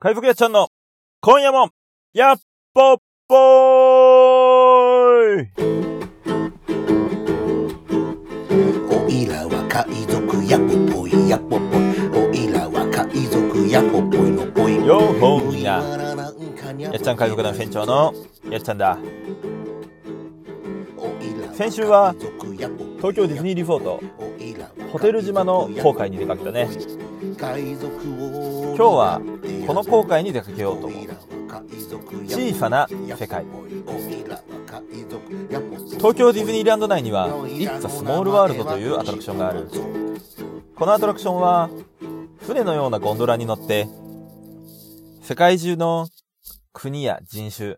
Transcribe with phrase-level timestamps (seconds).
[0.00, 0.68] 海賊やっちゃんの、
[1.20, 1.70] 今夜も、
[2.12, 2.38] やっ
[2.72, 3.38] ぽっぽー
[5.42, 5.48] い
[8.94, 10.68] おいらは海賊やっぽ
[11.00, 11.68] ぽいやっぽぽい
[12.14, 15.82] おいらは海賊やっぽぽいのぽいよーほーみんな。
[16.78, 18.14] やっちゃん海賊団船長の、
[18.48, 18.96] やっちゃんだ。
[21.54, 22.14] 先週は
[22.98, 24.00] 東京ディズニーリゾート、
[24.92, 26.68] ホテル島の航海に出かけたね。
[27.38, 29.20] 今日は
[29.66, 31.08] この航海に出かけようと思う。
[32.26, 33.44] 小さな世界。
[35.96, 39.70] 東京ディズニーランド内には「It's a Small World」というアトラクションがある。
[40.74, 41.70] このアトラクションは
[42.40, 43.88] 船のようなゴンドラに乗って
[45.22, 46.08] 世界中の
[46.72, 47.76] 国や人種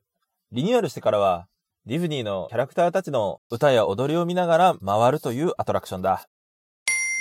[0.53, 1.47] リニューアルしてからは
[1.87, 6.27] ディズニーのキャラクターたちの歌や踊りを見ながら回るというアトラクションだ。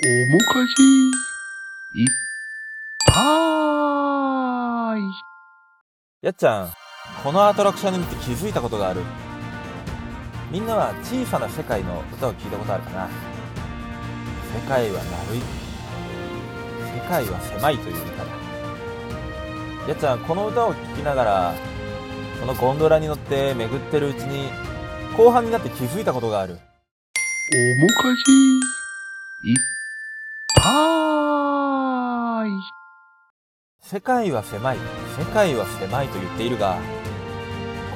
[0.02, 1.39] おもかじ
[1.96, 2.08] いっ
[3.08, 5.02] ぱい。
[6.22, 6.74] やっちゃん、
[7.24, 9.02] このアトラクションに見て気づいたことがある。
[10.52, 13.10] みんなは小さな世界の歌を聞いたことあるかな
[14.54, 15.42] 世界は丸い。
[16.96, 18.30] 世界は狭いという歌だ。
[19.88, 21.54] やっちゃん、この歌を聴きながら、
[22.40, 24.52] そのゴンドラに乗って巡ってるうちに、
[25.18, 26.54] 後半になって気づいたことがある。
[26.54, 28.32] おもかじ
[29.52, 29.58] いっ
[30.56, 31.09] ぱい。
[33.92, 34.78] 世界は狭い、
[35.18, 36.78] 世界は狭いと言っているが、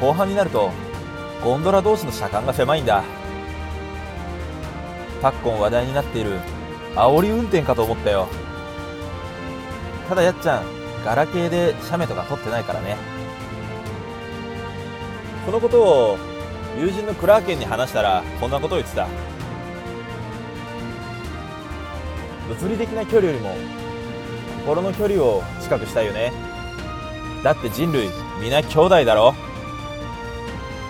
[0.02, 0.72] 後半になると、
[1.44, 3.04] ゴンドラ同士の車間が狭いんだ。
[5.22, 6.40] 昨今話題になっている、
[6.96, 8.28] 煽り運転かと思ったよ。
[10.10, 10.64] ただやっちゃん、
[11.06, 12.98] ガラケーで写メとか撮ってないからね。
[15.46, 16.18] このことを、
[16.76, 19.06] 友人のクラーケンに話したら、こんなことを言ってた。
[22.50, 23.56] 物理的な距離よりも、
[24.64, 26.32] 心の距離を近くしたいよね。
[27.44, 28.08] だって人類
[28.42, 29.34] 皆兄弟だろ。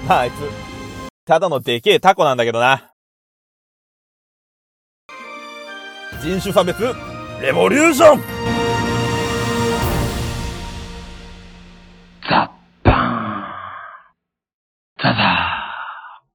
[0.08, 0.34] まああいつ
[1.26, 2.92] ただのでけえタコなんだけどな。
[6.22, 6.82] 人種差別
[7.42, 8.22] レボリューション。
[12.30, 12.50] ザッ
[12.84, 13.44] パーン。
[15.02, 15.33] ザザ